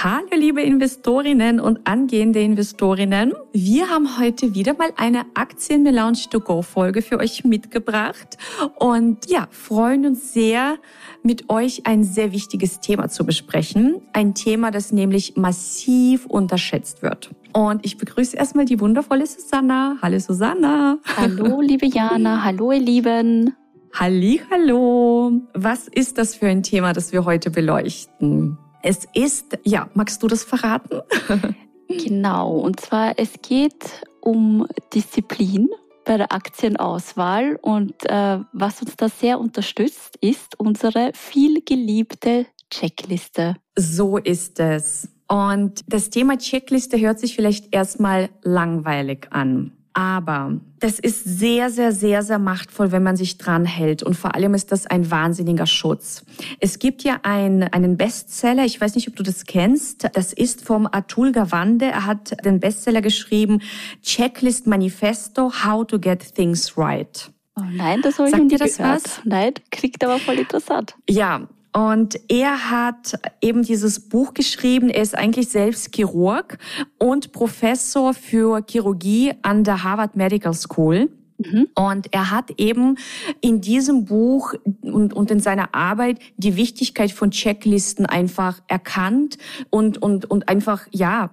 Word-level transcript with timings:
Hallo 0.00 0.28
liebe 0.30 0.62
Investorinnen 0.62 1.58
und 1.58 1.80
angehende 1.88 2.38
Investorinnen. 2.38 3.34
Wir 3.52 3.90
haben 3.90 4.20
heute 4.20 4.54
wieder 4.54 4.74
mal 4.74 4.90
eine 4.96 5.22
Aktien 5.34 5.82
Melange 5.82 6.18
to 6.30 6.38
Go 6.38 6.62
Folge 6.62 7.02
für 7.02 7.18
euch 7.18 7.42
mitgebracht 7.42 8.38
und 8.76 9.28
ja, 9.28 9.48
freuen 9.50 10.06
uns 10.06 10.32
sehr 10.32 10.76
mit 11.24 11.50
euch 11.50 11.84
ein 11.84 12.04
sehr 12.04 12.30
wichtiges 12.30 12.78
Thema 12.78 13.08
zu 13.08 13.26
besprechen. 13.26 14.00
Ein 14.12 14.36
Thema, 14.36 14.70
das 14.70 14.92
nämlich 14.92 15.36
massiv 15.36 16.26
unterschätzt 16.26 17.02
wird. 17.02 17.30
Und 17.52 17.84
ich 17.84 17.98
begrüße 17.98 18.36
erstmal 18.36 18.66
die 18.66 18.78
wundervolle 18.78 19.26
Susanna. 19.26 19.96
Hallo 20.00 20.20
Susanna. 20.20 20.98
Hallo 21.16 21.60
liebe 21.60 21.86
Jana. 21.86 22.44
Hallo 22.44 22.70
ihr 22.70 22.78
Lieben. 22.78 23.56
Hallo. 23.92 25.32
Was 25.54 25.88
ist 25.88 26.18
das 26.18 26.36
für 26.36 26.46
ein 26.46 26.62
Thema, 26.62 26.92
das 26.92 27.10
wir 27.10 27.24
heute 27.24 27.50
beleuchten? 27.50 28.58
Es 28.82 29.06
ist, 29.14 29.58
ja, 29.64 29.88
magst 29.94 30.22
du 30.22 30.28
das 30.28 30.44
verraten? 30.44 31.00
genau, 31.88 32.58
und 32.58 32.80
zwar 32.80 33.18
es 33.18 33.32
geht 33.42 34.02
um 34.20 34.66
Disziplin 34.94 35.68
bei 36.04 36.16
der 36.16 36.32
Aktienauswahl 36.32 37.58
und 37.60 37.94
äh, 38.06 38.38
was 38.52 38.80
uns 38.80 38.96
da 38.96 39.08
sehr 39.08 39.38
unterstützt, 39.38 40.16
ist 40.20 40.58
unsere 40.58 41.10
vielgeliebte 41.14 42.46
Checkliste. 42.70 43.56
So 43.76 44.16
ist 44.16 44.58
es. 44.60 45.08
Und 45.28 45.84
das 45.86 46.08
Thema 46.08 46.38
Checkliste 46.38 46.98
hört 46.98 47.20
sich 47.20 47.34
vielleicht 47.36 47.74
erstmal 47.74 48.30
langweilig 48.42 49.28
an. 49.30 49.77
Aber 49.98 50.52
das 50.78 51.00
ist 51.00 51.24
sehr, 51.24 51.70
sehr, 51.70 51.90
sehr, 51.90 52.22
sehr 52.22 52.38
machtvoll, 52.38 52.92
wenn 52.92 53.02
man 53.02 53.16
sich 53.16 53.36
dran 53.36 53.64
hält. 53.64 54.04
Und 54.04 54.14
vor 54.14 54.36
allem 54.36 54.54
ist 54.54 54.70
das 54.70 54.86
ein 54.86 55.10
wahnsinniger 55.10 55.66
Schutz. 55.66 56.24
Es 56.60 56.78
gibt 56.78 57.02
ja 57.02 57.18
ein, 57.24 57.64
einen 57.64 57.96
Bestseller, 57.96 58.64
ich 58.64 58.80
weiß 58.80 58.94
nicht, 58.94 59.08
ob 59.08 59.16
du 59.16 59.24
das 59.24 59.44
kennst. 59.44 60.08
Das 60.12 60.32
ist 60.32 60.64
vom 60.64 60.86
Atul 60.86 61.32
Gawande. 61.32 61.86
Er 61.86 62.06
hat 62.06 62.44
den 62.44 62.60
Bestseller 62.60 63.02
geschrieben, 63.02 63.60
Checklist 64.00 64.68
Manifesto, 64.68 65.50
How 65.64 65.84
to 65.84 65.98
Get 65.98 66.32
Things 66.32 66.78
Right. 66.78 67.32
Oh 67.56 67.64
nein, 67.68 68.00
das 68.00 68.20
habe 68.20 68.28
ich 68.28 68.36
Sagt 68.36 68.52
dir 68.52 68.58
das 68.58 68.76
gehört. 68.76 69.04
was? 69.04 69.20
Nein, 69.24 69.54
kriegt 69.72 70.04
aber 70.04 70.20
voll 70.20 70.36
interessant. 70.36 70.94
Ja, 71.10 71.48
und 71.72 72.18
er 72.28 72.70
hat 72.70 73.18
eben 73.40 73.62
dieses 73.62 74.08
Buch 74.08 74.34
geschrieben. 74.34 74.88
Er 74.88 75.02
ist 75.02 75.16
eigentlich 75.16 75.48
selbst 75.48 75.94
Chirurg 75.94 76.58
und 76.98 77.32
Professor 77.32 78.14
für 78.14 78.62
Chirurgie 78.68 79.32
an 79.42 79.64
der 79.64 79.84
Harvard 79.84 80.16
Medical 80.16 80.54
School. 80.54 81.10
Mhm. 81.38 81.68
Und 81.74 82.12
er 82.12 82.30
hat 82.30 82.50
eben 82.58 82.96
in 83.40 83.60
diesem 83.60 84.06
Buch 84.06 84.54
und, 84.82 85.12
und 85.12 85.30
in 85.30 85.40
seiner 85.40 85.74
Arbeit 85.74 86.18
die 86.36 86.56
Wichtigkeit 86.56 87.12
von 87.12 87.30
Checklisten 87.30 88.06
einfach 88.06 88.60
erkannt 88.66 89.38
und, 89.70 90.02
und, 90.02 90.28
und 90.28 90.48
einfach, 90.48 90.86
ja, 90.90 91.30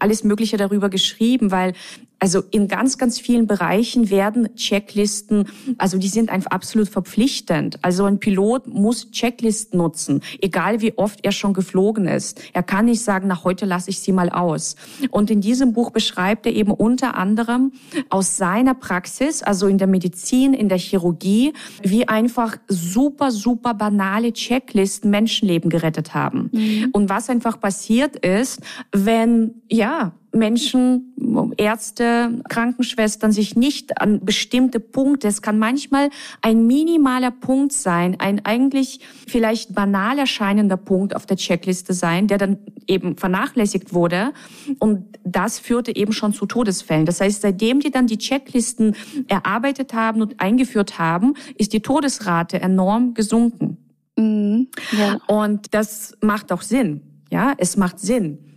alles 0.00 0.22
Mögliche 0.22 0.58
darüber 0.58 0.90
geschrieben, 0.90 1.50
weil 1.50 1.72
also 2.18 2.42
in 2.50 2.68
ganz, 2.68 2.98
ganz 2.98 3.18
vielen 3.18 3.46
Bereichen 3.46 4.10
werden 4.10 4.54
Checklisten, 4.56 5.48
also 5.78 5.98
die 5.98 6.08
sind 6.08 6.30
einfach 6.30 6.50
absolut 6.50 6.88
verpflichtend. 6.88 7.78
Also 7.82 8.04
ein 8.04 8.18
Pilot 8.18 8.66
muss 8.66 9.10
Checklisten 9.10 9.78
nutzen, 9.78 10.22
egal 10.40 10.80
wie 10.80 10.96
oft 10.96 11.24
er 11.24 11.32
schon 11.32 11.54
geflogen 11.54 12.06
ist. 12.06 12.40
Er 12.52 12.62
kann 12.62 12.86
nicht 12.86 13.02
sagen, 13.02 13.28
nach 13.28 13.44
heute 13.44 13.66
lasse 13.66 13.90
ich 13.90 14.00
sie 14.00 14.12
mal 14.12 14.30
aus. 14.30 14.76
Und 15.10 15.30
in 15.30 15.40
diesem 15.40 15.72
Buch 15.72 15.90
beschreibt 15.90 16.46
er 16.46 16.52
eben 16.52 16.72
unter 16.72 17.16
anderem 17.16 17.72
aus 18.10 18.36
seiner 18.36 18.74
Praxis, 18.74 19.42
also 19.42 19.66
in 19.66 19.78
der 19.78 19.86
Medizin, 19.86 20.54
in 20.54 20.68
der 20.68 20.78
Chirurgie, 20.78 21.52
wie 21.82 22.08
einfach 22.08 22.56
super, 22.66 23.30
super 23.30 23.74
banale 23.74 24.32
Checklisten 24.32 25.10
Menschenleben 25.10 25.70
gerettet 25.70 26.14
haben. 26.14 26.50
Mhm. 26.52 26.88
Und 26.92 27.08
was 27.08 27.30
einfach 27.30 27.60
passiert 27.60 28.16
ist, 28.16 28.60
wenn, 28.92 29.62
ja, 29.70 30.12
Menschen, 30.32 31.14
Ärzte, 31.56 32.42
Krankenschwestern 32.48 33.32
sich 33.32 33.56
nicht 33.56 34.00
an 34.00 34.24
bestimmte 34.24 34.80
Punkte, 34.80 35.28
es 35.28 35.42
kann 35.42 35.58
manchmal 35.58 36.10
ein 36.42 36.66
minimaler 36.66 37.30
Punkt 37.30 37.72
sein, 37.72 38.16
ein 38.18 38.44
eigentlich 38.44 39.00
vielleicht 39.26 39.74
banal 39.74 40.18
erscheinender 40.18 40.76
Punkt 40.76 41.16
auf 41.16 41.26
der 41.26 41.36
Checkliste 41.36 41.94
sein, 41.94 42.26
der 42.26 42.38
dann 42.38 42.58
eben 42.86 43.16
vernachlässigt 43.16 43.92
wurde. 43.92 44.32
Und 44.78 45.18
das 45.24 45.58
führte 45.58 45.94
eben 45.94 46.12
schon 46.12 46.32
zu 46.32 46.46
Todesfällen. 46.46 47.06
Das 47.06 47.20
heißt, 47.20 47.42
seitdem 47.42 47.80
die 47.80 47.90
dann 47.90 48.06
die 48.06 48.18
Checklisten 48.18 48.94
erarbeitet 49.28 49.94
haben 49.94 50.20
und 50.20 50.40
eingeführt 50.40 50.98
haben, 50.98 51.34
ist 51.56 51.72
die 51.72 51.80
Todesrate 51.80 52.60
enorm 52.60 53.14
gesunken. 53.14 53.78
Mhm, 54.16 54.68
ja. 54.92 55.18
Und 55.26 55.74
das 55.74 56.16
macht 56.20 56.52
auch 56.52 56.62
Sinn. 56.62 57.02
Ja, 57.30 57.54
es 57.58 57.76
macht 57.76 58.00
Sinn. 58.00 58.47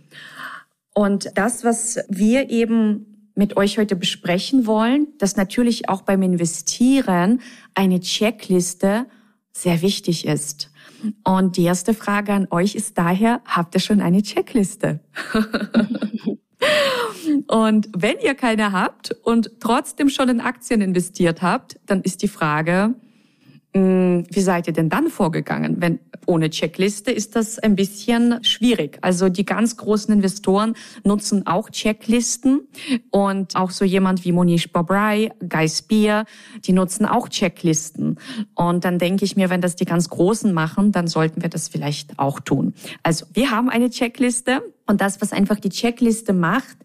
Und 0.94 1.30
das, 1.34 1.64
was 1.64 1.98
wir 2.08 2.50
eben 2.50 3.30
mit 3.34 3.56
euch 3.56 3.78
heute 3.78 3.96
besprechen 3.96 4.66
wollen, 4.66 5.08
dass 5.18 5.36
natürlich 5.36 5.88
auch 5.88 6.02
beim 6.02 6.22
Investieren 6.22 7.40
eine 7.74 8.00
Checkliste 8.00 9.06
sehr 9.52 9.82
wichtig 9.82 10.26
ist. 10.26 10.70
Und 11.24 11.56
die 11.56 11.64
erste 11.64 11.94
Frage 11.94 12.32
an 12.32 12.46
euch 12.50 12.74
ist 12.74 12.96
daher, 12.98 13.40
habt 13.44 13.74
ihr 13.74 13.80
schon 13.80 14.00
eine 14.00 14.22
Checkliste? 14.22 15.00
und 17.48 17.88
wenn 17.96 18.18
ihr 18.18 18.34
keine 18.34 18.72
habt 18.72 19.12
und 19.22 19.50
trotzdem 19.60 20.08
schon 20.08 20.28
in 20.28 20.40
Aktien 20.40 20.80
investiert 20.80 21.42
habt, 21.42 21.80
dann 21.86 22.02
ist 22.02 22.22
die 22.22 22.28
Frage, 22.28 22.94
wie 23.74 24.40
seid 24.40 24.66
ihr 24.66 24.74
denn 24.74 24.90
dann 24.90 25.08
vorgegangen? 25.08 25.76
Wenn 25.78 25.98
ohne 26.26 26.50
Checkliste 26.50 27.10
ist 27.10 27.36
das 27.36 27.58
ein 27.58 27.74
bisschen 27.74 28.44
schwierig. 28.44 28.98
Also 29.00 29.28
die 29.28 29.46
ganz 29.46 29.76
großen 29.76 30.12
Investoren 30.12 30.74
nutzen 31.04 31.46
auch 31.46 31.70
Checklisten 31.70 32.68
und 33.10 33.56
auch 33.56 33.70
so 33.70 33.84
jemand 33.84 34.24
wie 34.24 34.32
Monish 34.32 34.70
Bobray, 34.70 35.30
Guy 35.48 35.68
Spear, 35.68 36.26
die 36.64 36.72
nutzen 36.72 37.06
auch 37.06 37.28
Checklisten. 37.28 38.18
Und 38.54 38.84
dann 38.84 38.98
denke 38.98 39.24
ich 39.24 39.36
mir, 39.36 39.48
wenn 39.48 39.62
das 39.62 39.74
die 39.74 39.86
ganz 39.86 40.10
Großen 40.10 40.52
machen, 40.52 40.92
dann 40.92 41.06
sollten 41.06 41.42
wir 41.42 41.48
das 41.48 41.68
vielleicht 41.68 42.18
auch 42.18 42.40
tun. 42.40 42.74
Also 43.02 43.24
wir 43.32 43.50
haben 43.50 43.70
eine 43.70 43.90
Checkliste. 43.90 44.62
Und 44.84 45.00
das, 45.00 45.22
was 45.22 45.32
einfach 45.32 45.60
die 45.60 45.70
Checkliste 45.70 46.32
macht, 46.32 46.76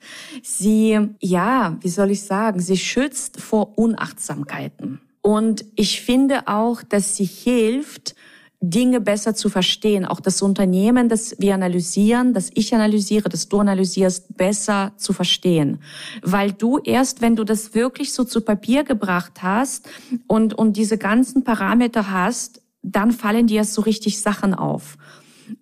sie, 0.44 1.00
ja, 1.20 1.76
wie 1.82 1.90
soll 1.90 2.12
ich 2.12 2.24
sagen, 2.24 2.60
sie 2.60 2.78
schützt 2.78 3.42
vor 3.42 3.78
Unachtsamkeiten. 3.78 5.02
Und 5.28 5.66
ich 5.76 6.00
finde 6.00 6.48
auch, 6.48 6.84
dass 6.84 7.18
sie 7.18 7.26
hilft, 7.26 8.16
Dinge 8.62 9.02
besser 9.02 9.36
zu 9.36 9.50
verstehen. 9.50 10.06
Auch 10.06 10.22
das 10.22 10.42
Unternehmen, 10.42 11.10
das 11.10 11.36
wir 11.38 11.54
analysieren, 11.54 12.34
das 12.34 12.50
ich 12.54 12.74
analysiere, 12.74 13.28
das 13.28 13.50
du 13.50 13.60
analysierst, 13.60 14.38
besser 14.38 14.94
zu 14.96 15.12
verstehen. 15.12 15.80
Weil 16.22 16.54
du 16.54 16.78
erst, 16.78 17.20
wenn 17.20 17.36
du 17.36 17.44
das 17.44 17.76
wirklich 17.76 18.14
so 18.14 18.24
zu 18.24 18.40
Papier 18.40 18.86
gebracht 18.86 19.44
hast 19.44 19.90
und, 20.28 20.54
und 20.54 20.78
diese 20.78 20.98
ganzen 20.98 21.44
Parameter 21.44 22.10
hast, 22.10 22.62
dann 22.82 23.12
fallen 23.12 23.48
dir 23.48 23.66
so 23.66 23.82
richtig 23.82 24.22
Sachen 24.22 24.54
auf. 24.54 24.98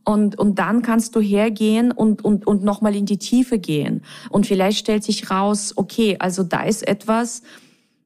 Und, 0.03 0.37
und 0.37 0.59
dann 0.59 0.83
kannst 0.83 1.15
du 1.15 1.21
hergehen 1.21 1.91
und, 1.91 2.23
und, 2.23 2.45
und 2.45 2.63
nochmal 2.63 2.95
in 2.95 3.07
die 3.07 3.17
Tiefe 3.17 3.57
gehen. 3.57 4.03
Und 4.29 4.45
vielleicht 4.45 4.77
stellt 4.77 5.03
sich 5.03 5.31
raus, 5.31 5.73
okay, 5.75 6.17
also 6.19 6.43
da 6.43 6.61
ist 6.61 6.87
etwas, 6.87 7.41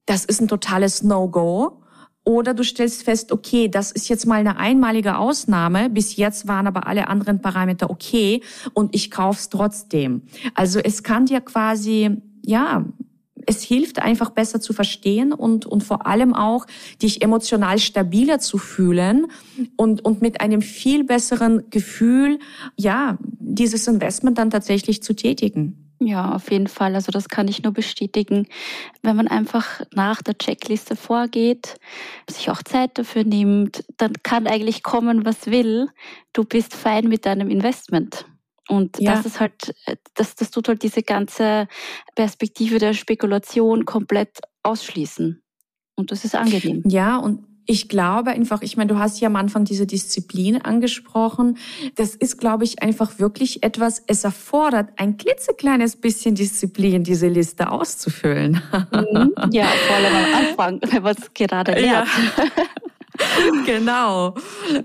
das 0.09 0.25
ist 0.25 0.41
ein 0.41 0.47
totales 0.47 1.03
No-Go. 1.03 1.83
Oder 2.25 2.53
du 2.53 2.63
stellst 2.63 3.03
fest, 3.03 3.31
okay, 3.31 3.69
das 3.69 3.91
ist 3.91 4.09
jetzt 4.09 4.25
mal 4.25 4.39
eine 4.39 4.57
einmalige 4.57 5.17
Ausnahme. 5.17 5.89
Bis 5.89 6.15
jetzt 6.15 6.47
waren 6.47 6.67
aber 6.67 6.85
alle 6.87 7.07
anderen 7.07 7.41
Parameter 7.41 7.89
okay 7.89 8.41
und 8.73 8.93
ich 8.93 9.09
kauf's 9.09 9.49
trotzdem. 9.49 10.23
Also 10.53 10.79
es 10.79 11.03
kann 11.03 11.25
dir 11.25 11.41
quasi, 11.41 12.17
ja, 12.45 12.85
es 13.45 13.63
hilft 13.63 13.99
einfach 13.99 14.31
besser 14.31 14.59
zu 14.59 14.73
verstehen 14.73 15.31
und, 15.31 15.65
und 15.65 15.83
vor 15.83 16.05
allem 16.05 16.33
auch 16.35 16.67
dich 17.01 17.23
emotional 17.23 17.79
stabiler 17.79 18.39
zu 18.39 18.57
fühlen 18.57 19.27
und, 19.75 20.05
und 20.05 20.21
mit 20.21 20.41
einem 20.41 20.61
viel 20.61 21.03
besseren 21.03 21.69
Gefühl, 21.69 22.39
ja, 22.75 23.17
dieses 23.39 23.87
Investment 23.87 24.37
dann 24.37 24.51
tatsächlich 24.51 25.01
zu 25.01 25.15
tätigen. 25.15 25.88
Ja, 25.99 26.33
auf 26.33 26.49
jeden 26.49 26.67
Fall. 26.67 26.95
Also 26.95 27.11
das 27.11 27.27
kann 27.27 27.49
ich 27.49 27.61
nur 27.61 27.73
bestätigen. 27.73 28.47
Wenn 29.01 29.17
man 29.17 29.27
einfach 29.27 29.81
nach 29.93 30.21
der 30.21 30.37
Checkliste 30.37 30.95
vorgeht, 30.95 31.75
sich 32.29 32.49
auch 32.49 32.63
Zeit 32.63 32.97
dafür 32.97 33.25
nimmt, 33.25 33.83
dann 33.97 34.13
kann 34.23 34.47
eigentlich 34.47 34.81
kommen, 34.81 35.25
was 35.25 35.47
will. 35.47 35.89
Du 36.31 36.45
bist 36.45 36.73
fein 36.73 37.09
mit 37.09 37.25
deinem 37.25 37.49
Investment. 37.49 38.25
Und 38.69 38.99
ja. 38.99 39.15
das 39.15 39.25
ist 39.25 39.39
halt, 39.41 39.75
das, 40.13 40.35
das 40.35 40.51
tut 40.51 40.69
halt 40.69 40.83
diese 40.83 41.03
ganze 41.03 41.67
Perspektive 42.15 42.77
der 42.77 42.93
Spekulation 42.93 43.85
komplett 43.85 44.39
ausschließen. 44.63 45.41
Und 45.95 46.11
das 46.11 46.23
ist 46.23 46.35
angenehm. 46.35 46.83
Ja, 46.85 47.17
und 47.17 47.45
Ich 47.71 47.87
glaube 47.87 48.31
einfach, 48.31 48.63
ich 48.63 48.77
meine, 48.77 48.87
du 48.87 48.97
hast 48.97 49.21
ja 49.21 49.27
am 49.27 49.35
Anfang 49.35 49.63
diese 49.63 49.85
Disziplin 49.85 50.59
angesprochen. 50.59 51.59
Das 51.93 52.15
ist, 52.15 52.39
glaube 52.39 52.63
ich, 52.63 52.81
einfach 52.81 53.19
wirklich 53.19 53.61
etwas, 53.61 54.01
es 54.07 54.23
erfordert 54.23 54.89
ein 54.95 55.17
klitzekleines 55.17 55.95
bisschen 55.95 56.33
Disziplin, 56.33 57.03
diese 57.03 57.27
Liste 57.27 57.69
auszufüllen. 57.71 58.59
Mhm. 58.91 59.35
Ja, 59.51 59.67
vor 59.67 59.95
allem 59.97 60.15
am 60.15 60.47
Anfang, 60.47 60.91
wenn 60.91 61.03
man 61.03 61.15
es 61.15 61.31
gerade 61.35 61.73
lernt. 61.73 62.09
Ja. 62.37 62.45
genau. 63.65 64.35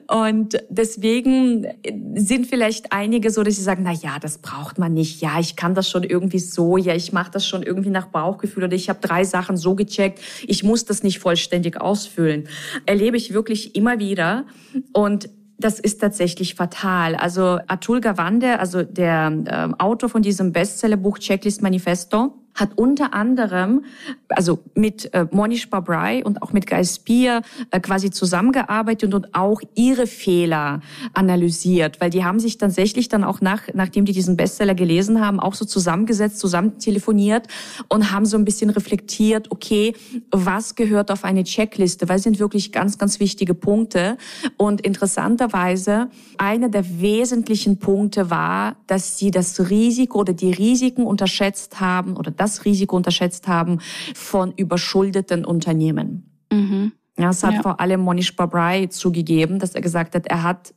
Und 0.08 0.56
deswegen 0.68 1.66
sind 2.14 2.46
vielleicht 2.46 2.92
einige 2.92 3.30
so, 3.30 3.42
dass 3.42 3.56
sie 3.56 3.62
sagen, 3.62 3.82
na 3.84 3.92
ja, 3.92 4.18
das 4.18 4.38
braucht 4.38 4.78
man 4.78 4.94
nicht. 4.94 5.20
Ja, 5.20 5.38
ich 5.38 5.56
kann 5.56 5.74
das 5.74 5.88
schon 5.88 6.02
irgendwie 6.02 6.38
so. 6.38 6.76
Ja, 6.76 6.94
ich 6.94 7.12
mache 7.12 7.30
das 7.30 7.46
schon 7.46 7.62
irgendwie 7.62 7.90
nach 7.90 8.06
Bauchgefühl 8.06 8.64
oder 8.64 8.74
ich 8.74 8.88
habe 8.88 9.00
drei 9.00 9.24
Sachen 9.24 9.56
so 9.56 9.74
gecheckt. 9.74 10.20
Ich 10.46 10.62
muss 10.62 10.84
das 10.84 11.02
nicht 11.02 11.18
vollständig 11.18 11.80
ausfüllen. 11.80 12.48
Erlebe 12.86 13.16
ich 13.16 13.32
wirklich 13.32 13.74
immer 13.74 13.98
wieder. 13.98 14.44
Und 14.92 15.28
das 15.58 15.78
ist 15.78 16.00
tatsächlich 16.00 16.54
fatal. 16.54 17.14
Also 17.14 17.58
Atul 17.68 18.00
Gawande, 18.00 18.58
also 18.58 18.82
der 18.82 19.32
äh, 19.46 19.82
Autor 19.82 20.08
von 20.08 20.22
diesem 20.22 20.52
Bestsellerbuch 20.52 21.18
Checklist 21.18 21.62
Manifesto, 21.62 22.43
hat 22.54 22.70
unter 22.76 23.14
anderem, 23.14 23.84
also 24.28 24.60
mit 24.74 25.12
äh, 25.14 25.26
Monish 25.30 25.70
Babrai 25.70 26.24
und 26.24 26.42
auch 26.42 26.52
mit 26.52 26.66
Guy 26.66 26.84
Spear 26.84 27.42
äh, 27.70 27.80
quasi 27.80 28.10
zusammengearbeitet 28.10 29.14
und 29.14 29.34
auch 29.34 29.60
ihre 29.74 30.06
Fehler 30.06 30.80
analysiert, 31.12 32.00
weil 32.00 32.10
die 32.10 32.24
haben 32.24 32.40
sich 32.40 32.58
tatsächlich 32.58 33.08
dann 33.08 33.24
auch 33.24 33.40
nach, 33.40 33.62
nachdem 33.74 34.04
die 34.04 34.12
diesen 34.12 34.36
Bestseller 34.36 34.74
gelesen 34.74 35.20
haben, 35.20 35.40
auch 35.40 35.54
so 35.54 35.64
zusammengesetzt, 35.64 36.38
zusammen 36.38 36.78
telefoniert 36.78 37.48
und 37.88 38.12
haben 38.12 38.26
so 38.26 38.36
ein 38.36 38.44
bisschen 38.44 38.70
reflektiert, 38.70 39.50
okay, 39.50 39.94
was 40.30 40.74
gehört 40.74 41.10
auf 41.10 41.24
eine 41.24 41.44
Checkliste, 41.44 42.08
weil 42.08 42.18
sind 42.18 42.38
wirklich 42.38 42.72
ganz, 42.72 42.98
ganz 42.98 43.20
wichtige 43.20 43.54
Punkte. 43.54 44.16
Und 44.56 44.80
interessanterweise, 44.80 46.08
einer 46.38 46.68
der 46.68 47.00
wesentlichen 47.00 47.78
Punkte 47.78 48.30
war, 48.30 48.76
dass 48.86 49.18
sie 49.18 49.30
das 49.30 49.70
Risiko 49.70 50.20
oder 50.20 50.32
die 50.32 50.50
Risiken 50.50 51.04
unterschätzt 51.06 51.80
haben 51.80 52.16
oder 52.16 52.30
das 52.44 52.64
Risiko 52.64 52.96
unterschätzt 52.96 53.48
haben 53.48 53.80
von 54.14 54.52
überschuldeten 54.56 55.44
Unternehmen. 55.44 56.30
Mhm. 56.52 56.92
Ja, 57.18 57.26
das 57.26 57.42
hat 57.44 57.54
ja. 57.54 57.62
vor 57.62 57.80
allem 57.80 58.00
Monish 58.00 58.34
Babrai 58.34 58.86
zugegeben, 58.86 59.58
dass 59.58 59.74
er 59.74 59.80
gesagt 59.80 60.14
hat, 60.14 60.26
er 60.26 60.42
hat 60.42 60.74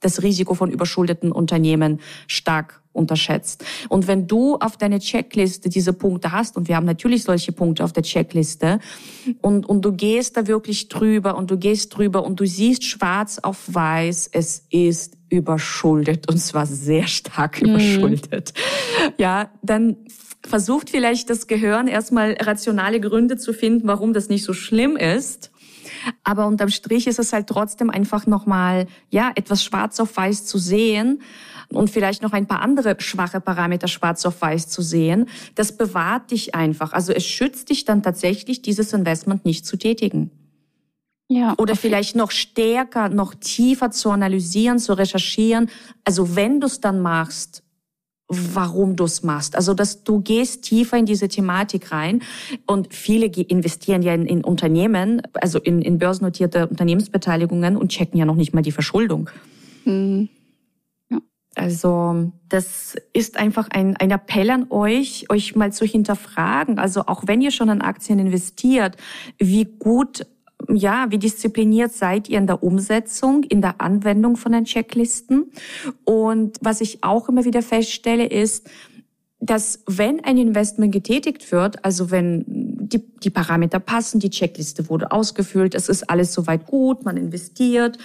das 0.00 0.22
Risiko 0.22 0.54
von 0.54 0.70
überschuldeten 0.70 1.30
Unternehmen 1.30 2.00
stark 2.26 2.82
unterschätzt. 2.92 3.64
Und 3.88 4.08
wenn 4.08 4.26
du 4.26 4.56
auf 4.56 4.76
deine 4.76 4.98
Checkliste 4.98 5.68
diese 5.68 5.92
Punkte 5.92 6.32
hast, 6.32 6.56
und 6.56 6.66
wir 6.66 6.76
haben 6.76 6.86
natürlich 6.86 7.22
solche 7.22 7.52
Punkte 7.52 7.84
auf 7.84 7.92
der 7.92 8.02
Checkliste, 8.02 8.80
und, 9.42 9.66
und 9.66 9.84
du 9.84 9.92
gehst 9.92 10.36
da 10.36 10.46
wirklich 10.46 10.88
drüber 10.88 11.36
und 11.36 11.50
du 11.50 11.56
gehst 11.56 11.96
drüber 11.96 12.24
und 12.24 12.40
du 12.40 12.46
siehst 12.46 12.84
schwarz 12.84 13.38
auf 13.38 13.72
weiß, 13.72 14.30
es 14.32 14.66
ist 14.70 15.16
überschuldet 15.28 16.28
und 16.28 16.38
zwar 16.38 16.66
sehr 16.66 17.06
stark 17.06 17.62
mhm. 17.62 17.68
überschuldet. 17.68 18.52
Ja, 19.18 19.50
dann 19.62 19.96
versucht 20.46 20.90
vielleicht 20.90 21.30
das 21.30 21.46
Gehirn 21.46 21.86
erstmal 21.86 22.36
rationale 22.40 23.00
Gründe 23.00 23.36
zu 23.36 23.52
finden, 23.52 23.86
warum 23.86 24.12
das 24.12 24.28
nicht 24.28 24.44
so 24.44 24.52
schlimm 24.52 24.96
ist. 24.96 25.50
Aber 26.24 26.46
unterm 26.46 26.70
Strich 26.70 27.06
ist 27.06 27.18
es 27.18 27.32
halt 27.32 27.46
trotzdem 27.46 27.90
einfach 27.90 28.26
nochmal, 28.26 28.86
ja, 29.10 29.32
etwas 29.34 29.64
schwarz 29.64 30.00
auf 30.00 30.16
weiß 30.16 30.46
zu 30.46 30.58
sehen 30.58 31.22
und 31.68 31.90
vielleicht 31.90 32.22
noch 32.22 32.32
ein 32.32 32.46
paar 32.46 32.62
andere 32.62 32.96
schwache 32.98 33.40
Parameter 33.40 33.88
schwarz 33.88 34.24
auf 34.26 34.40
weiß 34.40 34.68
zu 34.68 34.82
sehen. 34.82 35.26
Das 35.54 35.76
bewahrt 35.76 36.30
dich 36.30 36.54
einfach. 36.54 36.92
Also 36.92 37.12
es 37.12 37.24
schützt 37.24 37.70
dich 37.70 37.84
dann 37.84 38.02
tatsächlich, 38.02 38.62
dieses 38.62 38.92
Investment 38.92 39.44
nicht 39.44 39.66
zu 39.66 39.76
tätigen. 39.76 40.30
Ja, 41.28 41.54
Oder 41.58 41.76
vielleicht 41.76 42.16
noch 42.16 42.32
stärker, 42.32 43.08
noch 43.08 43.34
tiefer 43.36 43.92
zu 43.92 44.10
analysieren, 44.10 44.80
zu 44.80 44.94
recherchieren. 44.94 45.70
Also 46.04 46.34
wenn 46.34 46.58
du 46.58 46.66
es 46.66 46.80
dann 46.80 47.00
machst, 47.00 47.62
warum 48.30 48.96
du 48.96 49.04
es 49.04 49.22
machst. 49.22 49.56
Also, 49.56 49.74
dass 49.74 50.04
du 50.04 50.20
gehst 50.20 50.62
tiefer 50.62 50.96
in 50.96 51.04
diese 51.04 51.28
Thematik 51.28 51.92
rein 51.92 52.22
und 52.66 52.94
viele 52.94 53.26
investieren 53.26 54.02
ja 54.02 54.14
in, 54.14 54.24
in 54.26 54.44
Unternehmen, 54.44 55.20
also 55.34 55.58
in, 55.58 55.82
in 55.82 55.98
börsennotierte 55.98 56.68
Unternehmensbeteiligungen 56.68 57.76
und 57.76 57.90
checken 57.90 58.18
ja 58.18 58.24
noch 58.24 58.36
nicht 58.36 58.54
mal 58.54 58.62
die 58.62 58.72
Verschuldung. 58.72 59.28
Mhm. 59.84 60.28
Also 61.56 62.32
das 62.48 62.96
ist 63.12 63.36
einfach 63.36 63.68
ein, 63.70 63.96
ein 63.96 64.12
Appell 64.12 64.50
an 64.50 64.66
euch, 64.70 65.26
euch 65.30 65.56
mal 65.56 65.72
zu 65.72 65.84
hinterfragen. 65.84 66.78
Also 66.78 67.02
auch 67.06 67.24
wenn 67.26 67.40
ihr 67.40 67.50
schon 67.50 67.70
an 67.70 67.80
Aktien 67.80 68.20
investiert, 68.20 68.96
wie 69.38 69.64
gut 69.64 70.26
ja, 70.68 71.06
wie 71.10 71.18
diszipliniert 71.18 71.92
seid 71.92 72.28
ihr 72.28 72.38
in 72.38 72.46
der 72.46 72.62
Umsetzung, 72.62 73.44
in 73.44 73.60
der 73.60 73.80
Anwendung 73.80 74.36
von 74.36 74.52
den 74.52 74.64
Checklisten? 74.64 75.50
Und 76.04 76.58
was 76.60 76.80
ich 76.80 77.02
auch 77.02 77.28
immer 77.28 77.44
wieder 77.44 77.62
feststelle, 77.62 78.26
ist, 78.26 78.68
dass 79.40 79.82
wenn 79.86 80.22
ein 80.22 80.36
Investment 80.36 80.92
getätigt 80.92 81.50
wird, 81.50 81.84
also 81.84 82.10
wenn 82.10 82.44
die, 82.46 83.02
die 83.20 83.30
Parameter 83.30 83.80
passen, 83.80 84.20
die 84.20 84.30
Checkliste 84.30 84.88
wurde 84.90 85.12
ausgefüllt, 85.12 85.74
es 85.74 85.88
ist 85.88 86.10
alles 86.10 86.34
soweit 86.34 86.66
gut, 86.66 87.04
man 87.04 87.16
investiert 87.16 87.96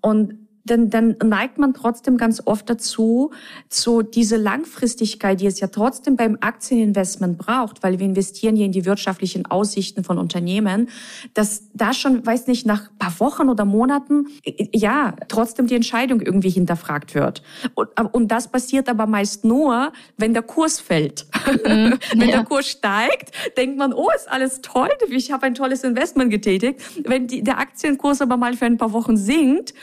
und 0.00 0.43
dann, 0.64 0.88
dann 0.88 1.16
neigt 1.22 1.58
man 1.58 1.74
trotzdem 1.74 2.16
ganz 2.16 2.42
oft 2.44 2.68
dazu, 2.70 3.30
so 3.68 4.02
diese 4.02 4.36
Langfristigkeit, 4.36 5.40
die 5.40 5.46
es 5.46 5.60
ja 5.60 5.66
trotzdem 5.66 6.16
beim 6.16 6.38
Aktieninvestment 6.40 7.36
braucht, 7.38 7.82
weil 7.82 7.98
wir 7.98 8.06
investieren 8.06 8.56
hier 8.56 8.66
in 8.66 8.72
die 8.72 8.86
wirtschaftlichen 8.86 9.44
Aussichten 9.46 10.04
von 10.04 10.18
Unternehmen, 10.18 10.88
dass 11.34 11.64
da 11.74 11.92
schon, 11.92 12.24
weiß 12.24 12.46
nicht, 12.46 12.66
nach 12.66 12.90
paar 12.98 13.20
Wochen 13.20 13.50
oder 13.50 13.66
Monaten, 13.66 14.26
ja, 14.72 15.14
trotzdem 15.28 15.66
die 15.66 15.74
Entscheidung 15.74 16.20
irgendwie 16.20 16.50
hinterfragt 16.50 17.14
wird. 17.14 17.42
Und, 17.74 17.88
und 18.12 18.28
das 18.28 18.50
passiert 18.50 18.88
aber 18.88 19.06
meist 19.06 19.44
nur, 19.44 19.92
wenn 20.16 20.32
der 20.32 20.42
Kurs 20.42 20.80
fällt. 20.80 21.26
Mhm, 21.46 21.98
wenn 22.16 22.28
ja. 22.28 22.36
der 22.36 22.44
Kurs 22.44 22.68
steigt, 22.68 23.32
denkt 23.56 23.76
man, 23.76 23.92
oh, 23.92 24.08
ist 24.16 24.30
alles 24.30 24.62
toll, 24.62 24.88
ich 25.10 25.30
habe 25.30 25.46
ein 25.46 25.54
tolles 25.54 25.84
Investment 25.84 26.30
getätigt. 26.30 26.80
Wenn 27.04 27.26
die, 27.26 27.42
der 27.42 27.58
Aktienkurs 27.58 28.22
aber 28.22 28.36
mal 28.36 28.54
für 28.54 28.64
ein 28.66 28.78
paar 28.78 28.92
Wochen 28.92 29.16
sinkt, 29.16 29.74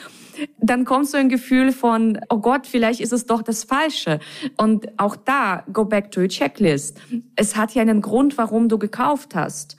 dann 0.60 0.86
kommt 0.86 1.07
so 1.07 1.18
ein 1.18 1.30
Gefühl 1.30 1.72
von, 1.72 2.19
oh 2.30 2.38
Gott, 2.38 2.68
vielleicht 2.68 3.00
ist 3.00 3.13
es 3.13 3.25
doch 3.25 3.42
das 3.42 3.63
Falsche. 3.63 4.19
Und 4.57 4.88
auch 4.98 5.16
da, 5.16 5.63
go 5.72 5.86
back 5.86 6.12
to 6.12 6.22
your 6.22 6.28
checklist. 6.28 7.00
Es 7.35 7.56
hat 7.56 7.73
ja 7.73 7.81
einen 7.81 8.02
Grund, 8.02 8.38
warum 8.38 8.69
du 8.69 8.78
gekauft 8.78 9.35
hast. 9.35 9.78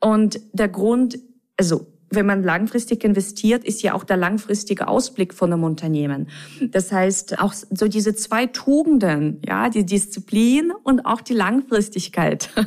Und 0.00 0.40
der 0.52 0.68
Grund, 0.68 1.18
also 1.56 1.86
wenn 2.10 2.26
man 2.26 2.42
langfristig 2.42 3.04
investiert, 3.04 3.64
ist 3.64 3.82
ja 3.82 3.94
auch 3.94 4.02
der 4.02 4.16
langfristige 4.16 4.88
Ausblick 4.88 5.32
von 5.32 5.52
einem 5.52 5.62
Unternehmen. 5.62 6.28
Das 6.60 6.90
heißt, 6.90 7.38
auch 7.38 7.52
so 7.52 7.86
diese 7.86 8.14
zwei 8.16 8.46
Tugenden, 8.46 9.40
ja, 9.46 9.68
die 9.68 9.86
Disziplin 9.86 10.72
und 10.82 11.06
auch 11.06 11.20
die 11.20 11.34
Langfristigkeit. 11.34 12.50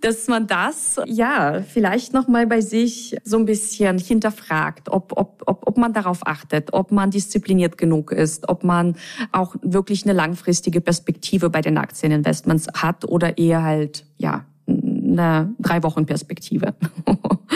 dass 0.00 0.28
man 0.28 0.46
das, 0.46 1.00
ja, 1.06 1.62
vielleicht 1.62 2.12
nochmal 2.12 2.46
bei 2.46 2.60
sich 2.60 3.16
so 3.24 3.38
ein 3.38 3.44
bisschen 3.44 3.98
hinterfragt, 3.98 4.88
ob, 4.88 5.12
ob, 5.16 5.42
ob, 5.46 5.66
ob 5.66 5.76
man 5.78 5.92
darauf 5.92 6.26
achtet, 6.26 6.72
ob 6.72 6.92
man 6.92 7.10
diszipliniert 7.10 7.78
genug 7.78 8.12
ist, 8.12 8.48
ob 8.48 8.64
man 8.64 8.96
auch 9.32 9.56
wirklich 9.62 10.04
eine 10.04 10.12
langfristige 10.12 10.80
Perspektive 10.80 11.50
bei 11.50 11.60
den 11.60 11.78
Aktieninvestments 11.78 12.66
hat 12.74 13.04
oder 13.04 13.38
eher 13.38 13.62
halt, 13.62 14.04
ja, 14.16 14.44
eine 14.66 15.54
drei 15.58 15.82
Wochen 15.82 16.06
Perspektive. 16.06 16.74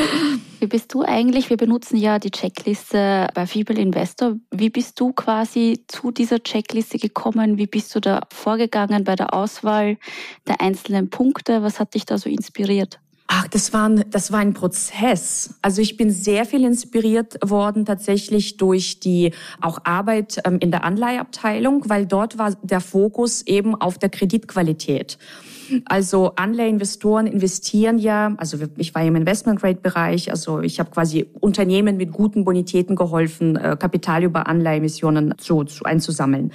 Wie 0.60 0.66
bist 0.66 0.92
du 0.92 1.02
eigentlich? 1.02 1.48
Wir 1.48 1.56
benutzen 1.56 1.96
ja 1.96 2.18
die 2.18 2.30
Checkliste 2.30 3.28
bei 3.32 3.46
Fibel 3.46 3.78
Investor. 3.78 4.36
Wie 4.50 4.68
bist 4.68 5.00
du 5.00 5.14
quasi 5.14 5.84
zu 5.88 6.10
dieser 6.10 6.42
Checkliste 6.42 6.98
gekommen? 6.98 7.56
Wie 7.56 7.66
bist 7.66 7.94
du 7.94 8.00
da 8.00 8.20
vorgegangen 8.30 9.04
bei 9.04 9.16
der 9.16 9.32
Auswahl 9.32 9.96
der 10.46 10.60
einzelnen 10.60 11.08
Punkte? 11.08 11.62
Was 11.62 11.80
hat 11.80 11.94
dich 11.94 12.04
da 12.04 12.18
so 12.18 12.28
inspiriert? 12.28 13.00
Ach, 13.26 13.48
das 13.48 13.72
war, 13.72 13.88
ein, 13.88 14.04
das 14.10 14.32
war 14.32 14.40
ein 14.40 14.52
Prozess. 14.52 15.54
Also 15.62 15.80
ich 15.80 15.96
bin 15.96 16.10
sehr 16.10 16.44
viel 16.44 16.62
inspiriert 16.64 17.38
worden 17.42 17.86
tatsächlich 17.86 18.58
durch 18.58 19.00
die 19.00 19.32
auch 19.62 19.78
Arbeit 19.84 20.42
ähm, 20.44 20.58
in 20.60 20.70
der 20.70 20.84
Anleiheabteilung, 20.84 21.88
weil 21.88 22.04
dort 22.04 22.36
war 22.36 22.54
der 22.62 22.82
Fokus 22.82 23.40
eben 23.46 23.74
auf 23.74 23.96
der 23.96 24.10
Kreditqualität. 24.10 25.16
Also 25.86 26.32
Anleiheinvestoren 26.36 27.26
investieren 27.26 27.98
ja, 27.98 28.34
also 28.36 28.58
ich 28.76 28.94
war 28.94 29.04
im 29.04 29.16
Investment-Grade-Bereich, 29.16 30.30
also 30.30 30.60
ich 30.60 30.80
habe 30.80 30.90
quasi 30.90 31.26
Unternehmen 31.40 31.96
mit 31.96 32.12
guten 32.12 32.44
Bonitäten 32.44 32.96
geholfen, 32.96 33.56
äh, 33.56 33.76
Kapital 33.78 34.24
über 34.24 34.46
Anleihemissionen 34.46 35.34
zu, 35.38 35.64
zu 35.64 35.84
einzusammeln. 35.84 36.52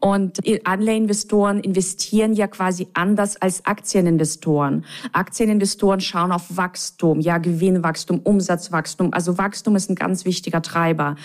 Und 0.00 0.40
Anleiheinvestoren 0.64 1.60
investieren 1.60 2.34
ja 2.34 2.46
quasi 2.46 2.88
anders 2.94 3.40
als 3.40 3.64
Aktieninvestoren. 3.64 4.84
Aktieninvestoren 5.12 6.00
schauen 6.00 6.32
auf 6.32 6.56
Wachstum, 6.56 7.20
ja 7.20 7.38
Gewinnwachstum, 7.38 8.20
Umsatzwachstum. 8.20 9.12
Also 9.12 9.38
Wachstum 9.38 9.76
ist 9.76 9.90
ein 9.90 9.94
ganz 9.94 10.24
wichtiger 10.24 10.62
Treiber. 10.62 11.16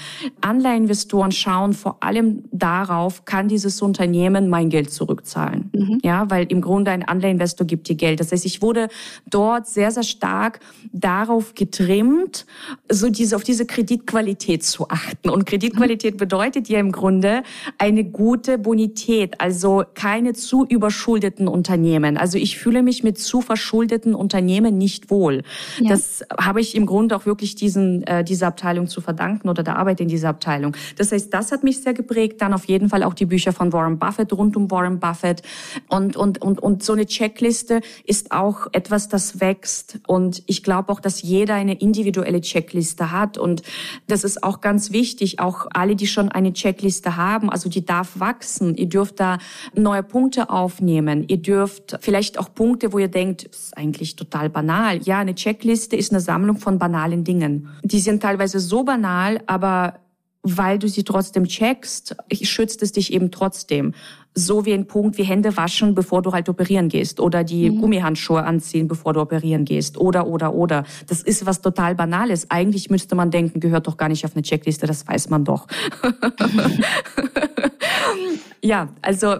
Anleiheinvestoren 0.41 1.31
schauen 1.31 1.73
vor 1.73 1.97
allem 2.01 2.43
darauf, 2.51 3.25
kann 3.25 3.47
dieses 3.47 3.81
Unternehmen 3.81 4.49
mein 4.49 4.69
Geld 4.69 4.91
zurückzahlen. 4.91 5.69
Mhm. 5.73 5.99
Ja, 6.03 6.29
weil 6.29 6.45
im 6.45 6.61
Grunde 6.61 6.91
ein 6.91 7.03
Anleihen 7.03 7.26
der 7.27 7.31
Investor 7.33 7.67
gibt 7.67 7.89
dir 7.89 7.95
Geld. 7.95 8.19
Das 8.19 8.31
heißt, 8.31 8.45
ich 8.45 8.61
wurde 8.61 8.87
dort 9.29 9.67
sehr, 9.67 9.91
sehr 9.91 10.03
stark 10.03 10.59
darauf 10.91 11.53
getrimmt, 11.53 12.45
so 12.89 13.09
diese, 13.09 13.35
auf 13.35 13.43
diese 13.43 13.65
Kreditqualität 13.65 14.63
zu 14.63 14.89
achten. 14.89 15.29
Und 15.29 15.45
Kreditqualität 15.45 16.17
bedeutet 16.17 16.69
ja 16.69 16.79
im 16.79 16.91
Grunde 16.91 17.43
eine 17.77 18.03
gute 18.03 18.57
Bonität, 18.57 19.39
also 19.39 19.83
keine 19.93 20.33
zu 20.33 20.65
überschuldeten 20.65 21.47
Unternehmen. 21.47 22.17
Also 22.17 22.37
ich 22.37 22.57
fühle 22.57 22.81
mich 22.81 23.03
mit 23.03 23.17
zu 23.19 23.41
verschuldeten 23.41 24.15
Unternehmen 24.15 24.77
nicht 24.77 25.11
wohl. 25.11 25.43
Ja. 25.79 25.89
Das 25.89 26.23
habe 26.39 26.61
ich 26.61 26.75
im 26.75 26.85
Grunde 26.85 27.15
auch 27.15 27.25
wirklich 27.25 27.55
diesen, 27.55 28.03
äh, 28.03 28.23
dieser 28.23 28.47
Abteilung 28.47 28.87
zu 28.87 29.01
verdanken 29.01 29.49
oder 29.49 29.63
der 29.63 29.77
Arbeit 29.77 29.99
in 29.99 30.07
dieser 30.07 30.29
Abteilung. 30.29 30.75
Das 30.97 31.11
heißt, 31.11 31.33
das 31.33 31.51
hat 31.51 31.63
mich 31.63 31.81
sehr 31.81 31.93
geprägt. 31.93 32.41
Dann 32.41 32.53
auf 32.53 32.65
jeden 32.65 32.89
Fall 32.89 33.03
auch 33.03 33.13
die 33.13 33.25
Bücher 33.25 33.51
von 33.51 33.73
Warren 33.73 33.99
Buffett 33.99 34.31
rund 34.33 34.55
um 34.55 34.71
Warren 34.71 34.99
Buffett. 34.99 35.41
Und, 35.89 36.15
und, 36.15 36.41
und, 36.41 36.59
und 36.59 36.83
so 36.83 36.93
eine 36.93 37.05
Checkliste 37.17 37.81
ist 38.05 38.31
auch 38.31 38.67
etwas, 38.73 39.09
das 39.09 39.39
wächst. 39.39 39.99
Und 40.07 40.43
ich 40.45 40.61
glaube 40.61 40.91
auch, 40.91 40.99
dass 40.99 41.23
jeder 41.23 41.55
eine 41.55 41.73
individuelle 41.73 42.41
Checkliste 42.41 43.11
hat. 43.11 43.37
Und 43.37 43.63
das 44.07 44.23
ist 44.23 44.43
auch 44.43 44.61
ganz 44.61 44.91
wichtig. 44.91 45.39
Auch 45.39 45.65
alle, 45.73 45.95
die 45.95 46.05
schon 46.05 46.29
eine 46.29 46.53
Checkliste 46.53 47.17
haben, 47.17 47.49
also 47.49 47.69
die 47.69 47.85
darf 47.85 48.19
wachsen. 48.19 48.75
Ihr 48.75 48.87
dürft 48.87 49.19
da 49.19 49.39
neue 49.73 50.03
Punkte 50.03 50.49
aufnehmen. 50.49 51.25
Ihr 51.27 51.37
dürft 51.37 51.97
vielleicht 52.01 52.37
auch 52.37 52.53
Punkte, 52.53 52.93
wo 52.93 52.99
ihr 52.99 53.07
denkt, 53.07 53.43
ist 53.43 53.75
eigentlich 53.75 54.15
total 54.15 54.49
banal. 54.49 55.01
Ja, 55.03 55.19
eine 55.19 55.33
Checkliste 55.33 55.95
ist 55.95 56.11
eine 56.11 56.21
Sammlung 56.21 56.57
von 56.57 56.77
banalen 56.77 57.23
Dingen. 57.23 57.69
Die 57.83 57.99
sind 57.99 58.21
teilweise 58.21 58.59
so 58.59 58.83
banal, 58.83 59.41
aber 59.47 59.99
weil 60.55 60.79
du 60.79 60.87
sie 60.87 61.03
trotzdem 61.03 61.45
checkst, 61.45 62.15
schützt 62.43 62.83
es 62.83 62.91
dich 62.91 63.11
eben 63.11 63.31
trotzdem. 63.31 63.93
So 64.33 64.65
wie 64.65 64.73
ein 64.73 64.85
Punkt 64.85 65.17
wie 65.17 65.23
Hände 65.23 65.57
waschen, 65.57 65.95
bevor 65.95 66.21
du 66.21 66.31
halt 66.31 66.47
operieren 66.47 66.89
gehst 66.89 67.19
oder 67.19 67.43
die 67.43 67.71
mhm. 67.71 67.81
Gummihandschuhe 67.81 68.43
anziehen, 68.43 68.87
bevor 68.87 69.13
du 69.13 69.21
operieren 69.21 69.65
gehst 69.65 69.97
oder, 69.97 70.27
oder, 70.27 70.53
oder. 70.53 70.83
Das 71.07 71.23
ist 71.23 71.45
was 71.45 71.61
total 71.61 71.95
Banales. 71.95 72.49
Eigentlich 72.51 72.89
müsste 72.89 73.15
man 73.15 73.31
denken, 73.31 73.59
gehört 73.59 73.87
doch 73.87 73.97
gar 73.97 74.09
nicht 74.09 74.25
auf 74.25 74.35
eine 74.35 74.43
Checkliste, 74.43 74.85
das 74.85 75.07
weiß 75.07 75.29
man 75.29 75.43
doch. 75.43 75.67
ja, 78.61 78.89
also 79.01 79.37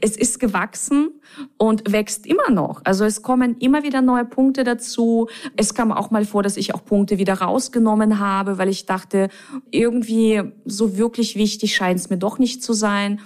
es 0.00 0.16
ist 0.16 0.40
gewachsen 0.40 1.10
und 1.56 1.92
wächst 1.92 2.26
immer 2.26 2.50
noch. 2.50 2.80
Also 2.84 3.04
es 3.04 3.22
kommen 3.22 3.56
immer 3.58 3.82
wieder 3.82 4.02
neue 4.02 4.24
Punkte 4.24 4.64
dazu. 4.64 5.28
Es 5.56 5.74
kam 5.74 5.92
auch 5.92 6.10
mal 6.10 6.24
vor, 6.24 6.42
dass 6.42 6.56
ich 6.56 6.74
auch 6.74 6.84
Punkte 6.84 7.18
wieder 7.18 7.34
rausgenommen 7.34 8.18
habe, 8.18 8.58
weil 8.58 8.68
ich 8.68 8.86
dachte, 8.86 9.28
irgendwie 9.70 10.42
so 10.64 10.96
wirklich 10.96 11.36
wichtig 11.36 11.74
scheint 11.74 12.00
es 12.00 12.10
mir 12.10 12.18
doch 12.18 12.38
nicht 12.38 12.62
zu 12.62 12.72
sein. 12.72 13.20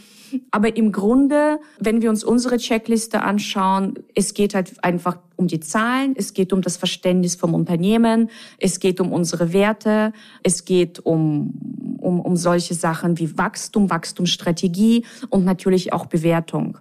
Aber 0.50 0.76
im 0.76 0.92
Grunde, 0.92 1.58
wenn 1.78 2.02
wir 2.02 2.10
uns 2.10 2.24
unsere 2.24 2.56
Checkliste 2.58 3.22
anschauen, 3.22 3.94
es 4.14 4.34
geht 4.34 4.54
halt 4.54 4.82
einfach 4.84 5.18
um 5.36 5.46
die 5.48 5.60
Zahlen, 5.60 6.14
es 6.16 6.34
geht 6.34 6.52
um 6.52 6.62
das 6.62 6.76
Verständnis 6.76 7.36
vom 7.36 7.54
Unternehmen, 7.54 8.30
es 8.58 8.80
geht 8.80 9.00
um 9.00 9.12
unsere 9.12 9.52
Werte, 9.52 10.12
es 10.42 10.64
geht 10.64 11.00
um, 11.00 11.98
um, 12.00 12.20
um 12.20 12.36
solche 12.36 12.74
Sachen 12.74 13.18
wie 13.18 13.36
Wachstum, 13.36 13.90
Wachstumsstrategie 13.90 15.04
und 15.28 15.44
natürlich 15.44 15.92
auch 15.92 16.06
Bewertung. 16.06 16.78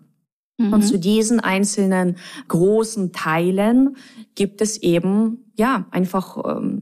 Mhm. 0.58 0.74
Und 0.74 0.82
zu 0.84 0.98
diesen 0.98 1.40
einzelnen 1.40 2.18
großen 2.48 3.12
Teilen 3.12 3.98
gibt 4.36 4.62
es 4.62 4.82
eben, 4.82 5.46
ja, 5.58 5.86
einfach 5.92 6.58
ähm, 6.58 6.82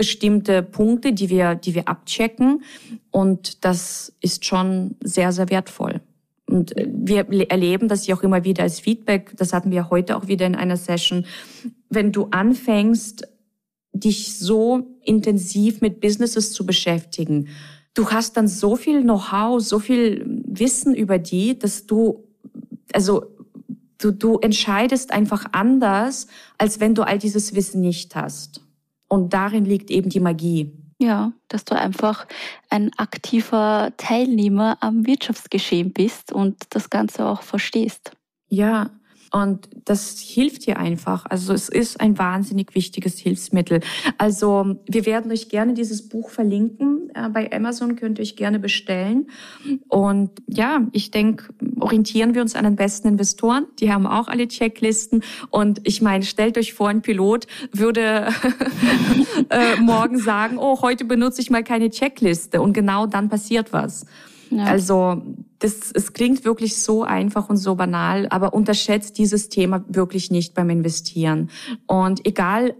bestimmte 0.00 0.62
Punkte, 0.62 1.12
die 1.12 1.28
wir, 1.28 1.54
die 1.54 1.74
wir 1.74 1.86
abchecken. 1.86 2.62
Und 3.10 3.66
das 3.66 4.14
ist 4.22 4.46
schon 4.46 4.96
sehr, 5.04 5.30
sehr 5.30 5.50
wertvoll. 5.50 6.00
Und 6.46 6.74
äh, 6.74 6.88
wir 6.90 7.28
erleben 7.50 7.86
das 7.86 8.06
ja 8.06 8.16
auch 8.16 8.22
immer 8.22 8.42
wieder 8.42 8.62
als 8.62 8.80
Feedback. 8.80 9.34
Das 9.36 9.52
hatten 9.52 9.70
wir 9.70 9.90
heute 9.90 10.16
auch 10.16 10.26
wieder 10.26 10.46
in 10.46 10.54
einer 10.54 10.78
Session. 10.78 11.26
Wenn 11.90 12.12
du 12.12 12.28
anfängst, 12.30 13.28
dich 13.92 14.38
so 14.38 14.96
intensiv 15.02 15.82
mit 15.82 16.00
Businesses 16.00 16.54
zu 16.54 16.64
beschäftigen, 16.64 17.48
du 17.92 18.10
hast 18.10 18.38
dann 18.38 18.48
so 18.48 18.76
viel 18.76 19.02
Know-how, 19.02 19.60
so 19.60 19.80
viel 19.80 20.24
Wissen 20.46 20.94
über 20.94 21.18
die, 21.18 21.58
dass 21.58 21.84
du, 21.84 22.24
also 22.94 23.26
du, 23.98 24.12
du 24.12 24.38
entscheidest 24.38 25.12
einfach 25.12 25.44
anders, 25.52 26.26
als 26.56 26.80
wenn 26.80 26.94
du 26.94 27.02
all 27.02 27.18
dieses 27.18 27.54
Wissen 27.54 27.82
nicht 27.82 28.16
hast. 28.16 28.62
Und 29.10 29.34
darin 29.34 29.64
liegt 29.64 29.90
eben 29.90 30.08
die 30.08 30.20
Magie. 30.20 30.72
Ja, 30.98 31.32
dass 31.48 31.64
du 31.64 31.74
einfach 31.74 32.26
ein 32.68 32.90
aktiver 32.96 33.92
Teilnehmer 33.96 34.78
am 34.80 35.06
Wirtschaftsgeschehen 35.06 35.92
bist 35.92 36.30
und 36.32 36.56
das 36.70 36.90
Ganze 36.90 37.26
auch 37.26 37.42
verstehst. 37.42 38.12
Ja, 38.48 38.90
und 39.32 39.68
das 39.84 40.18
hilft 40.18 40.66
dir 40.66 40.78
einfach. 40.78 41.24
Also 41.26 41.52
es 41.52 41.68
ist 41.68 42.00
ein 42.00 42.18
wahnsinnig 42.18 42.74
wichtiges 42.74 43.18
Hilfsmittel. 43.18 43.80
Also 44.18 44.76
wir 44.88 45.06
werden 45.06 45.30
euch 45.30 45.48
gerne 45.48 45.74
dieses 45.74 46.08
Buch 46.08 46.30
verlinken. 46.30 47.10
Äh, 47.14 47.28
bei 47.28 47.52
Amazon 47.52 47.94
könnt 47.94 48.18
ihr 48.18 48.22
euch 48.22 48.34
gerne 48.34 48.58
bestellen. 48.58 49.28
Und 49.88 50.30
ja, 50.48 50.86
ich 50.92 51.12
denke, 51.12 51.54
orientieren 51.78 52.34
wir 52.34 52.42
uns 52.42 52.56
an 52.56 52.64
den 52.64 52.74
besten 52.74 53.06
Investoren. 53.08 53.66
Die 53.78 53.92
haben 53.92 54.06
auch 54.06 54.26
alle 54.26 54.48
Checklisten. 54.48 55.22
Und 55.50 55.80
ich 55.84 56.02
meine, 56.02 56.24
stellt 56.24 56.58
euch 56.58 56.74
vor, 56.74 56.88
ein 56.88 57.02
Pilot 57.02 57.46
würde 57.72 58.28
äh, 59.50 59.80
morgen 59.80 60.18
sagen, 60.18 60.58
oh, 60.58 60.82
heute 60.82 61.04
benutze 61.04 61.40
ich 61.40 61.50
mal 61.50 61.62
keine 61.62 61.90
Checkliste. 61.90 62.60
Und 62.60 62.72
genau 62.72 63.06
dann 63.06 63.28
passiert 63.28 63.72
was. 63.72 64.06
Ja. 64.50 64.64
Also 64.64 65.22
das, 65.60 65.92
es 65.92 66.12
klingt 66.14 66.44
wirklich 66.44 66.78
so 66.78 67.04
einfach 67.04 67.48
und 67.48 67.58
so 67.58 67.74
banal, 67.74 68.26
aber 68.30 68.54
unterschätzt 68.54 69.18
dieses 69.18 69.50
Thema 69.50 69.84
wirklich 69.88 70.30
nicht 70.30 70.54
beim 70.54 70.70
Investieren. 70.70 71.50
Und 71.86 72.26
egal, 72.26 72.74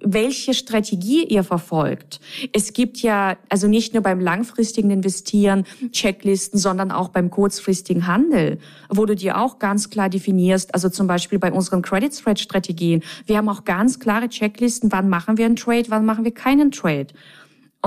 welche 0.00 0.54
Strategie 0.54 1.24
ihr 1.24 1.42
verfolgt, 1.42 2.20
es 2.52 2.72
gibt 2.72 2.98
ja, 2.98 3.36
also 3.48 3.66
nicht 3.66 3.94
nur 3.94 4.02
beim 4.02 4.20
langfristigen 4.20 4.90
Investieren 4.90 5.64
Checklisten, 5.90 6.58
sondern 6.58 6.92
auch 6.92 7.08
beim 7.08 7.30
kurzfristigen 7.30 8.06
Handel, 8.06 8.58
wo 8.88 9.04
du 9.04 9.16
dir 9.16 9.38
auch 9.38 9.58
ganz 9.58 9.90
klar 9.90 10.08
definierst, 10.08 10.74
also 10.74 10.88
zum 10.88 11.08
Beispiel 11.08 11.40
bei 11.40 11.52
unseren 11.52 11.82
Credit 11.82 12.14
Spread 12.14 12.38
Strategien, 12.38 13.02
wir 13.26 13.36
haben 13.36 13.48
auch 13.48 13.64
ganz 13.64 13.98
klare 13.98 14.28
Checklisten, 14.28 14.92
wann 14.92 15.08
machen 15.08 15.36
wir 15.36 15.46
einen 15.46 15.56
Trade, 15.56 15.86
wann 15.88 16.06
machen 16.06 16.24
wir 16.24 16.32
keinen 16.32 16.70
Trade. 16.70 17.08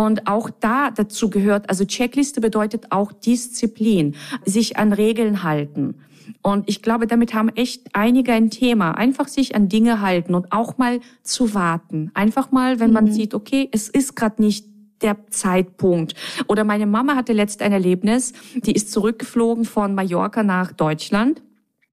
Und 0.02 0.26
auch 0.28 0.50
da 0.50 0.90
dazu 0.90 1.30
gehört, 1.30 1.70
also 1.70 1.86
Checkliste 1.86 2.42
bedeutet 2.42 2.88
auch 2.90 3.12
Disziplin, 3.12 4.16
sich 4.44 4.78
an 4.78 4.94
Regeln 4.94 5.44
halten. 5.44 5.94
Und 6.42 6.68
ich 6.68 6.82
glaube, 6.82 7.06
damit 7.06 7.36
haben 7.36 7.50
echt 7.50 7.90
einige 7.94 8.34
ein 8.34 8.50
Thema. 8.50 8.94
Einfach 8.94 9.28
sich 9.28 9.54
an 9.54 9.70
Dinge 9.70 10.02
halten 10.02 10.34
und 10.34 10.52
auch 10.52 10.80
mal 10.80 11.02
zu 11.22 11.54
warten. 11.54 12.10
Einfach 12.16 12.52
mal, 12.52 12.80
wenn 12.80 12.92
man 12.92 13.06
mhm. 13.06 13.12
sieht, 13.12 13.36
okay, 13.36 13.70
es 13.72 13.90
ist 13.90 14.16
gerade 14.16 14.42
nicht 14.42 14.66
der 15.04 15.18
Zeitpunkt. 15.30 16.16
Oder 16.48 16.64
meine 16.64 16.88
Mama 16.88 17.16
hatte 17.16 17.34
letzt 17.34 17.62
ein 17.62 17.72
Erlebnis, 17.72 18.34
die 18.56 18.72
ist 18.72 18.92
zurückgeflogen 18.92 19.66
von 19.66 19.94
Mallorca 19.94 20.42
nach 20.42 20.72
Deutschland 20.72 21.44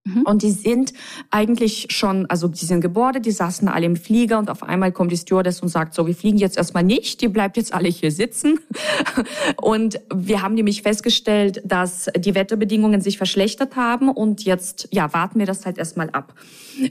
Mhm. 0.08 0.22
Und 0.22 0.42
die 0.42 0.50
sind 0.50 0.92
eigentlich 1.30 1.88
schon, 1.90 2.26
also 2.26 2.48
die 2.48 2.64
sind 2.64 2.80
gebordet, 2.80 3.26
die 3.26 3.30
saßen 3.30 3.68
alle 3.68 3.86
im 3.86 3.96
Flieger 3.96 4.38
und 4.38 4.50
auf 4.50 4.62
einmal 4.62 4.92
kommt 4.92 5.12
die 5.12 5.16
Stewardess 5.16 5.60
und 5.60 5.68
sagt 5.68 5.94
so, 5.94 6.06
wir 6.06 6.14
fliegen 6.14 6.38
jetzt 6.38 6.56
erstmal 6.56 6.84
nicht, 6.84 7.22
ihr 7.22 7.32
bleibt 7.32 7.56
jetzt 7.56 7.72
alle 7.72 7.88
hier 7.88 8.10
sitzen. 8.10 8.58
Und 9.60 10.00
wir 10.14 10.42
haben 10.42 10.54
nämlich 10.54 10.82
festgestellt, 10.82 11.62
dass 11.64 12.08
die 12.16 12.34
Wetterbedingungen 12.34 13.00
sich 13.00 13.18
verschlechtert 13.18 13.76
haben 13.76 14.08
und 14.08 14.44
jetzt, 14.44 14.88
ja, 14.92 15.12
warten 15.12 15.38
wir 15.38 15.46
das 15.46 15.66
halt 15.66 15.78
erstmal 15.78 16.10
ab. 16.10 16.34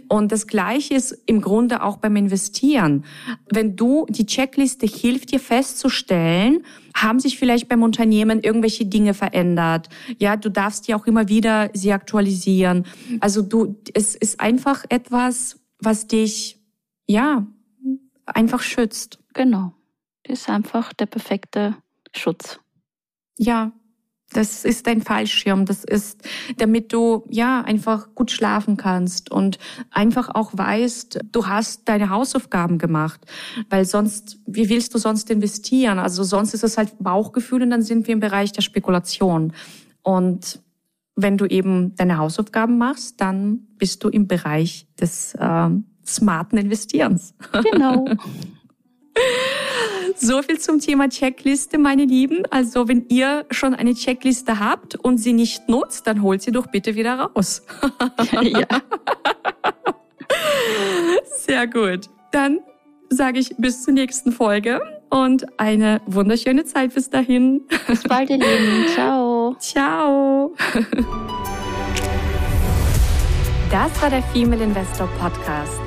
Und 0.08 0.32
das 0.32 0.48
Gleiche 0.48 0.96
ist 0.96 1.18
im 1.26 1.42
Grunde 1.42 1.84
auch 1.84 1.98
beim 1.98 2.16
Investieren. 2.16 3.06
Wenn 3.50 3.76
du, 3.76 4.06
die 4.10 4.26
Checkliste 4.26 4.86
hilft 4.86 5.32
dir 5.32 5.40
festzustellen, 5.40 6.64
haben 7.04 7.20
sich 7.20 7.38
vielleicht 7.38 7.68
beim 7.68 7.84
Unternehmen 7.84 8.42
irgendwelche 8.42 8.86
Dinge 8.86 9.14
verändert? 9.14 9.90
Ja, 10.18 10.36
du 10.36 10.50
darfst 10.50 10.88
ja 10.88 10.98
auch 10.98 11.06
immer 11.06 11.30
wieder 11.30 11.70
sie 11.74 11.94
aktualisieren. 11.94 12.86
Also 13.20 13.42
du, 13.42 13.78
es 13.94 14.16
ist 14.16 14.40
einfach 14.40 14.86
etwas, 14.90 15.60
was 15.80 16.08
dich, 16.08 16.60
ja, 17.08 17.46
einfach 18.26 18.62
schützt. 18.62 19.20
Genau. 19.34 19.74
Ist 20.24 20.50
einfach 20.50 20.94
der 20.94 21.06
perfekte 21.06 21.76
Schutz. 22.14 22.60
Ja, 23.38 23.72
das 24.38 24.66
ist 24.66 24.86
dein 24.86 25.02
Fallschirm. 25.02 25.66
Das 25.66 25.84
ist, 25.84 26.22
damit 26.58 26.94
du 26.94 27.26
ja 27.28 27.62
einfach 27.62 28.14
gut 28.14 28.30
schlafen 28.30 28.78
kannst 28.78 29.32
und 29.32 29.58
einfach 29.90 30.30
auch 30.36 30.52
weißt, 30.54 31.22
du 31.32 31.48
hast 31.48 31.90
deine 31.90 32.12
Hausaufgaben 32.12 32.78
gemacht. 32.78 33.20
Weil 33.72 33.86
sonst, 33.86 34.40
wie 34.46 34.70
willst 34.70 34.94
du 34.94 35.00
sonst 35.00 35.32
investieren? 35.32 35.98
Also 35.98 36.24
sonst 36.24 36.54
ist 36.54 36.64
es 36.64 36.78
halt 36.78 37.00
Bauchgefühl 37.00 37.64
und 37.64 37.72
dann 37.72 37.82
sind 37.82 38.06
wir 38.06 38.14
im 38.14 38.20
Bereich 38.20 38.52
der 38.52 38.62
Spekulation. 38.62 39.54
Und 40.04 40.62
wenn 41.16 41.38
du 41.38 41.48
eben 41.48 41.96
deine 41.96 42.20
Hausaufgaben 42.20 42.78
machst, 42.78 43.20
dann 43.20 43.62
bist 43.80 44.04
du 44.04 44.10
im 44.10 44.28
Bereich 44.28 44.86
des 45.02 45.34
äh, 45.34 45.70
smarten 46.06 46.60
Investierens. 46.60 47.34
Genau. 47.72 48.06
so 50.20 50.42
viel 50.42 50.60
zum 50.60 50.80
Thema 50.80 51.10
Checkliste, 51.10 51.78
meine 51.78 52.06
Lieben. 52.06 52.44
Also 52.50 52.88
wenn 52.88 53.06
ihr 53.10 53.46
schon 53.52 53.74
eine 53.74 53.94
Checkliste 53.94 54.60
habt 54.60 54.96
und 54.96 55.18
sie 55.18 55.34
nicht 55.34 55.70
nutzt, 55.70 56.08
dann 56.08 56.22
holt 56.22 56.42
sie 56.42 56.52
doch 56.52 56.68
bitte 56.68 56.96
wieder 56.96 57.20
raus. 57.20 57.64
ja. 58.42 58.68
Sehr 61.38 61.68
gut. 61.68 62.10
Dann 62.32 62.60
sage 63.10 63.40
ich 63.40 63.56
bis 63.58 63.84
zur 63.84 63.94
nächsten 63.94 64.32
Folge 64.32 64.82
und 65.10 65.46
eine 65.60 66.02
wunderschöne 66.06 66.66
Zeit 66.66 66.94
bis 66.94 67.10
dahin. 67.10 67.62
Bis 67.88 68.04
bald, 68.04 68.30
ihr 68.30 68.38
Lieben. 68.38 68.86
Ciao. 68.94 69.56
Ciao. 69.60 70.54
Das 73.72 74.02
war 74.02 74.10
der 74.10 74.24
Female 74.24 74.64
Investor 74.64 75.08
Podcast. 75.20 75.87